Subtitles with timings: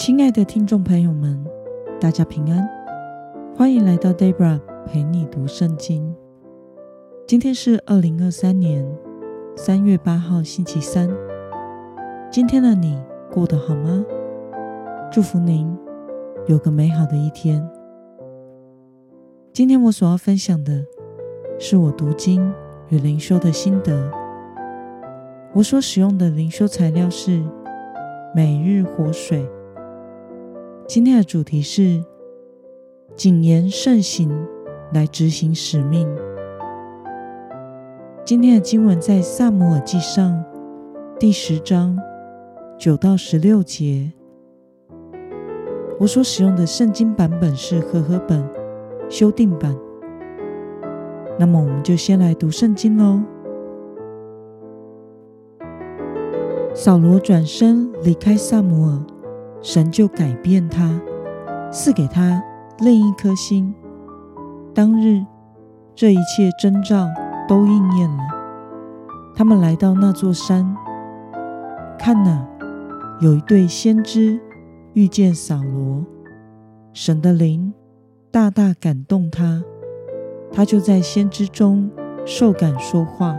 [0.00, 1.44] 亲爱的听众朋友们，
[2.00, 2.66] 大家平安，
[3.54, 6.16] 欢迎来到 Debra 陪你读圣经。
[7.26, 8.82] 今天是二零二三年
[9.58, 11.06] 三月八号，星期三。
[12.30, 12.98] 今天的你
[13.30, 14.02] 过得好吗？
[15.12, 15.70] 祝福您
[16.46, 17.62] 有个美好的一天。
[19.52, 20.82] 今天我所要分享的
[21.58, 22.50] 是我读经
[22.88, 24.10] 与灵修的心得。
[25.52, 27.42] 我所使用的灵修材料是
[28.34, 29.46] 每日活水。
[30.92, 32.04] 今天的主题是
[33.14, 34.28] 谨言慎行
[34.92, 36.08] 来执行使命。
[38.24, 40.44] 今天的经文在撒母耳记上
[41.16, 41.96] 第十章
[42.76, 44.10] 九到十六节。
[46.00, 48.44] 我所使用的圣经版本是和合本
[49.08, 49.78] 修订版。
[51.38, 53.20] 那么，我们就先来读圣经喽。
[56.74, 59.00] 扫罗转身离开撒母耳。
[59.62, 61.00] 神就改变他，
[61.70, 62.42] 赐给他
[62.78, 63.74] 另一颗心。
[64.74, 65.24] 当日，
[65.94, 67.06] 这一切征兆
[67.46, 68.22] 都应验了。
[69.34, 70.74] 他们来到那座山，
[71.98, 72.46] 看哪，
[73.20, 74.40] 有一对先知
[74.94, 76.04] 遇见扫罗，
[76.92, 77.72] 神的灵
[78.30, 79.62] 大大感动他，
[80.52, 81.90] 他就在先知中
[82.24, 83.38] 受感说话。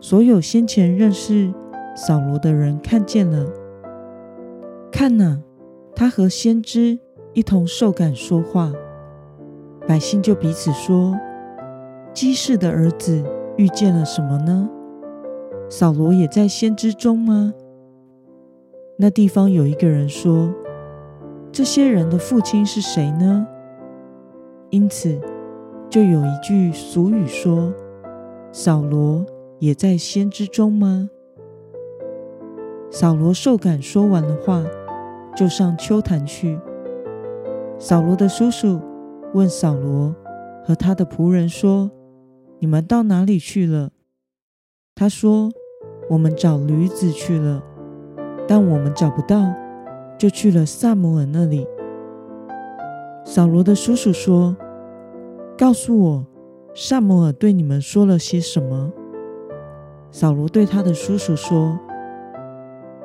[0.00, 1.52] 所有先前认识
[1.94, 3.46] 扫罗的人看见了。
[4.96, 5.42] 看呐，
[5.96, 7.00] 他和先知
[7.32, 8.72] 一同受感说话，
[9.88, 11.18] 百姓就彼此说
[12.14, 13.24] ：“基士的儿子
[13.56, 14.70] 遇见了什么呢？
[15.68, 17.52] 扫罗也在先知中吗？”
[18.96, 20.54] 那地方有一个人说
[21.50, 23.44] ：“这些人的父亲是谁呢？”
[24.70, 25.20] 因此，
[25.90, 27.74] 就有一句俗语说
[28.52, 29.26] ：“扫罗
[29.58, 31.10] 也在先知中吗？”
[32.92, 34.64] 扫罗受感说完了话。
[35.34, 36.58] 就上丘坛去。
[37.78, 38.80] 扫罗的叔叔
[39.34, 40.14] 问扫罗
[40.64, 41.90] 和他的仆人说
[42.60, 43.90] ：“你们到哪里去了？”
[44.94, 45.50] 他说
[46.08, 47.62] ：“我们找驴子去了，
[48.46, 49.52] 但我们找不到，
[50.16, 51.66] 就去了撒摩尔那里。”
[53.26, 54.56] 扫罗的叔叔说
[55.58, 56.26] ：“告诉我，
[56.74, 58.92] 撒摩尔对你们说了些什么？”
[60.12, 61.76] 扫罗对他的叔叔说：“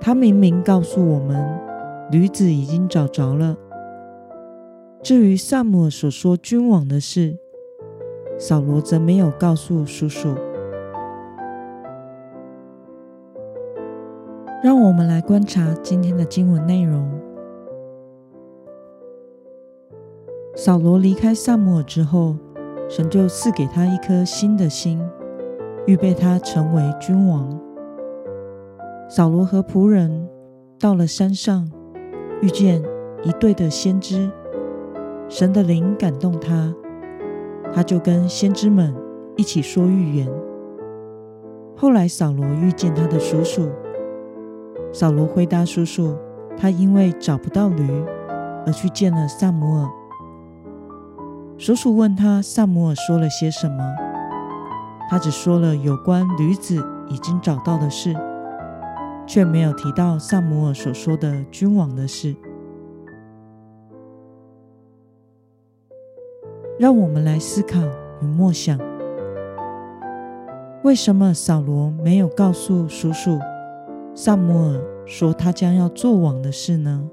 [0.00, 1.60] 他明明告诉我们。”
[2.10, 3.56] 驴子已经找着了。
[5.02, 7.36] 至于撒母耳所说君王的事，
[8.38, 10.34] 扫罗则没有告诉叔叔。
[14.62, 17.10] 让我们来观察今天的经文内容。
[20.56, 22.36] 扫罗离开撒母耳之后，
[22.88, 24.98] 神就赐给他一颗新的心，
[25.86, 27.60] 预备他成为君王。
[29.08, 30.28] 扫罗和仆人
[30.78, 31.70] 到了山上。
[32.42, 32.82] 遇见
[33.22, 34.30] 一对的先知，
[35.28, 36.74] 神的灵感动他，
[37.72, 38.94] 他就跟先知们
[39.36, 40.30] 一起说预言。
[41.76, 43.70] 后来扫罗遇见他的叔叔，
[44.92, 46.16] 扫罗回答叔叔，
[46.56, 48.04] 他因为找不到驴，
[48.66, 49.88] 而去见了撒母耳。
[51.56, 53.76] 叔叔问他撒母耳说了些什么，
[55.08, 56.76] 他只说了有关驴子
[57.08, 58.14] 已经找到的事。
[59.26, 62.34] 却没有提到撒母耳所说的君王的事。
[66.78, 67.80] 让我们来思考
[68.20, 68.78] 与默想：
[70.82, 73.38] 为什么扫罗没有告诉叔叔
[74.14, 77.08] 撒母耳说他将要做王的事呢？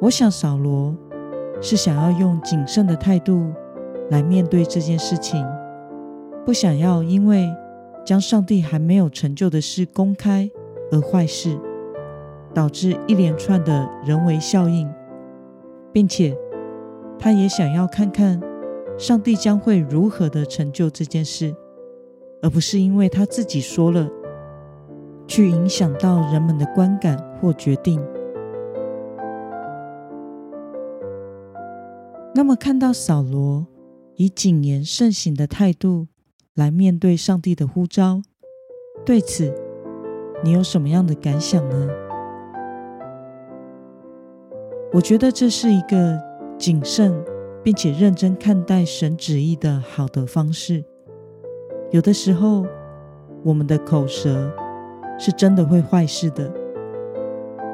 [0.00, 0.94] 我想扫罗
[1.62, 3.50] 是想要用谨慎的态度
[4.10, 5.46] 来面对这件事情，
[6.44, 7.48] 不想要因为。
[8.06, 10.48] 将上帝还没有成就的事公开
[10.92, 11.58] 而坏事，
[12.54, 14.88] 导致一连串的人为效应，
[15.92, 16.38] 并且
[17.18, 18.40] 他也想要看看
[18.96, 21.52] 上帝将会如何的成就这件事，
[22.40, 24.08] 而不是因为他自己说了，
[25.26, 28.00] 去影响到人们的观感或决定。
[32.36, 33.66] 那么看到扫罗
[34.14, 36.06] 以谨言慎行的态度，
[36.56, 38.22] 来面对上帝的呼召，
[39.04, 39.54] 对此
[40.42, 41.86] 你有什么样的感想呢？
[44.94, 46.18] 我觉得这是一个
[46.58, 47.14] 谨慎
[47.62, 50.82] 并且认真看待神旨意的好的方式。
[51.90, 52.64] 有的时候，
[53.44, 54.50] 我们的口舌
[55.18, 56.50] 是真的会坏事的。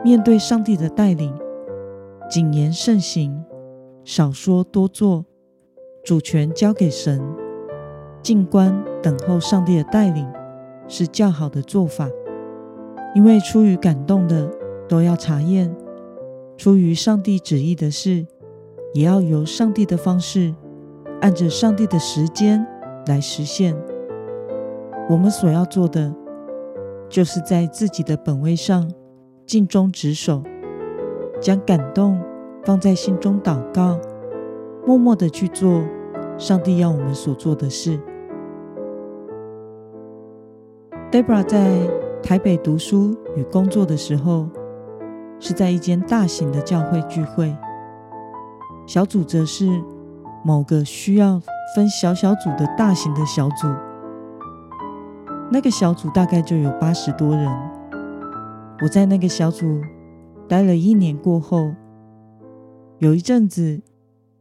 [0.05, 1.33] 面对上帝的带领，
[2.29, 3.45] 谨言慎行，
[4.03, 5.25] 少说多做，
[6.05, 7.23] 主权交给神。
[8.23, 8.73] 静观
[9.03, 10.27] 等候上帝的带领
[10.87, 12.09] 是较好的做法，
[13.15, 14.49] 因为出于感动的
[14.89, 15.75] 都要查验，
[16.57, 18.25] 出于上帝旨意的事，
[18.95, 20.55] 也要由上帝的方式，
[21.21, 22.65] 按着上帝的时间
[23.07, 23.77] 来实现。
[25.11, 26.15] 我们所要做的，
[27.09, 28.89] 就是在自己的本位上
[29.45, 30.43] 尽忠职守，
[31.41, 32.21] 将感动
[32.65, 33.99] 放在心中祷告，
[34.87, 35.83] 默默的去做
[36.39, 37.99] 上帝要我们所做的事。
[41.13, 41.87] Debra 在
[42.23, 44.49] 台北读书与工作的时候，
[45.39, 47.55] 是在一间大型的教会聚会，
[48.87, 49.69] 小组则是
[50.43, 51.39] 某个需要
[51.77, 53.69] 分小小组的大型的小组。
[55.51, 57.47] 那个小组大概就有八十多人。
[58.83, 59.83] 我在那个小组
[60.49, 61.75] 待了一年过后，
[63.01, 63.83] 有一阵子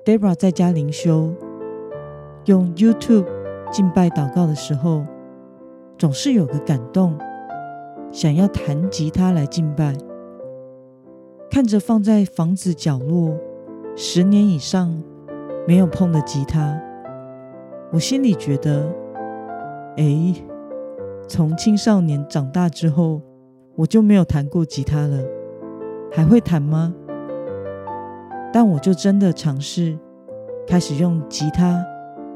[0.06, 1.34] ，Debra 在家灵修，
[2.46, 3.28] 用 YouTube
[3.74, 5.04] 敬拜祷告的时候。
[6.02, 7.16] 总是有个感动，
[8.12, 9.96] 想要弹吉他来敬拜。
[11.48, 13.38] 看着放在房子角落
[13.96, 15.00] 十年以上
[15.68, 16.76] 没有碰的吉他，
[17.94, 18.92] 我心里觉得，
[19.98, 20.34] 哎，
[21.28, 23.22] 从青少年长大之后，
[23.76, 25.24] 我就没有弹过吉他了，
[26.12, 26.96] 还会弹吗？
[28.52, 29.96] 但我就真的尝试
[30.68, 31.86] 开始用吉他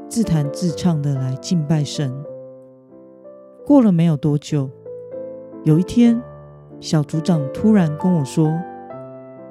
[0.08, 2.14] 自弹自唱的来敬拜神。
[3.66, 4.70] 过了没有多久，
[5.64, 6.22] 有一天，
[6.78, 8.48] 小组长突然跟我说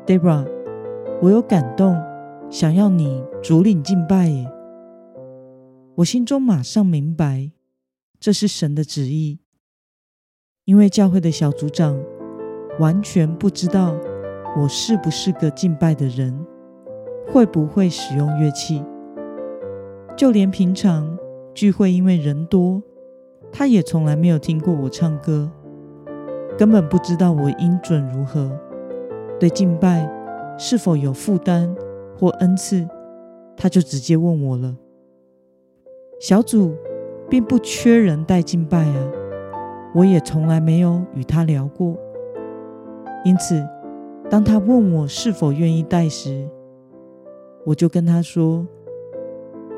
[0.05, 0.47] ：“Debra，
[1.21, 2.01] 我有感动，
[2.49, 4.49] 想要你主领敬拜耶。”
[5.95, 7.51] 我心中马上明白，
[8.17, 9.39] 这是神的旨意，
[10.63, 12.01] 因为教会的小组长
[12.79, 13.97] 完全不知道
[14.55, 16.33] 我是不是个敬拜的人，
[17.27, 18.81] 会不会使用乐器，
[20.15, 21.19] 就连平常
[21.53, 22.81] 聚会因为人多。
[23.51, 25.49] 他也从来没有听过我唱歌，
[26.57, 28.51] 根本不知道我音准如何，
[29.39, 30.09] 对敬拜
[30.57, 31.73] 是否有负担
[32.17, 32.87] 或恩赐，
[33.55, 34.75] 他就直接问我了。
[36.19, 36.75] 小组
[37.29, 39.11] 并不缺人带敬拜啊，
[39.93, 41.95] 我也从来没有与他聊过。
[43.23, 43.65] 因此，
[44.29, 46.47] 当他问我是否愿意带时，
[47.65, 48.67] 我就跟他说：“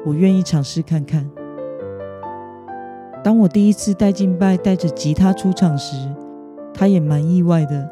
[0.06, 1.30] 我愿意尝试看看。”
[3.28, 5.98] 当我第一次带敬拜带着吉他出场时，
[6.74, 7.92] 他也蛮意外的。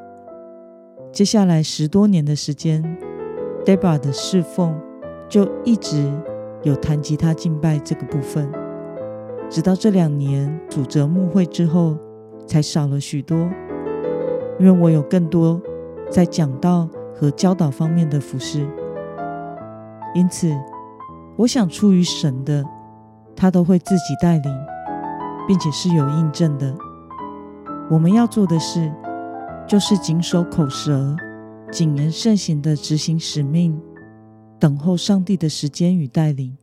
[1.11, 2.81] 接下来十多年的时间
[3.65, 4.79] ，Debra 的侍奉
[5.27, 6.09] 就一直
[6.63, 8.49] 有弹吉他敬拜这个部分，
[9.49, 11.97] 直到这两年主责牧会之后，
[12.47, 13.37] 才少了许多。
[14.57, 15.61] 因为我有更多
[16.09, 18.65] 在讲道和教导方面的服饰，
[20.13, 20.49] 因此
[21.35, 22.63] 我想出于神的，
[23.35, 24.74] 他都会自己带领。
[25.47, 26.75] 并且是有印证的。
[27.89, 28.91] 我们要做的事，
[29.67, 31.15] 就是谨守口舌，
[31.71, 33.79] 谨言慎行的执行使命，
[34.59, 36.57] 等候上帝的时间与带领。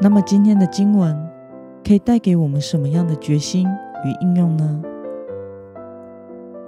[0.00, 1.14] 那么，今天的经文
[1.84, 3.66] 可以带给我们什么样的决心
[4.04, 4.82] 与应用呢？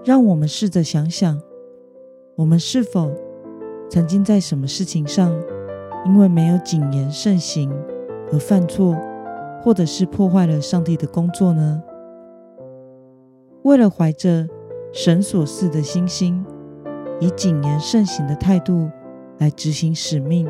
[0.04, 1.40] 让我们试着想想，
[2.34, 3.10] 我们是否
[3.88, 5.32] 曾经在什么事情上，
[6.04, 7.72] 因为没有谨言慎行，
[8.32, 8.96] 而犯错，
[9.62, 11.82] 或者是破坏了上帝的工作呢？
[13.62, 14.48] 为了怀着
[14.92, 16.44] 神所赐的信心，
[17.20, 18.90] 以谨言慎行的态度
[19.38, 20.48] 来执行使命，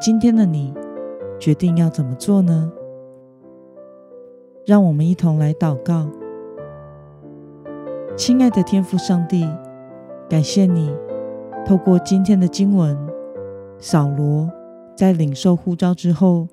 [0.00, 0.72] 今天的你
[1.38, 2.72] 决定要怎么做呢？
[4.64, 6.08] 让我们一同来祷告。
[8.16, 9.46] 亲爱的天父上帝，
[10.28, 10.90] 感谢你
[11.66, 12.98] 透过今天的经文，
[13.78, 14.50] 扫罗
[14.96, 16.48] 在领受呼召之后。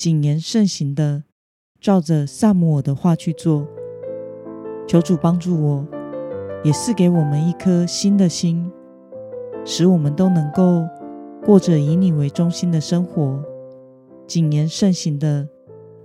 [0.00, 1.24] 谨言慎行的，
[1.78, 3.68] 照着撒母耳的话去做。
[4.88, 5.86] 求主帮助我，
[6.64, 8.72] 也赐给我们一颗新的心，
[9.62, 10.88] 使我们都能够
[11.44, 13.44] 过着以你为中心的生活，
[14.26, 15.46] 谨言慎行的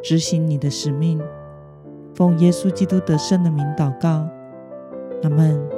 [0.04, 1.22] 执行你的使命。
[2.14, 4.28] 奉耶稣基督得胜的名祷告，
[5.24, 5.75] 阿门。